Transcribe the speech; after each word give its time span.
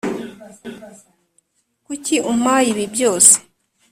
kuki 1.85 2.15
umpaye 2.31 2.67
ibi 2.73 2.85
byose? 2.95 3.35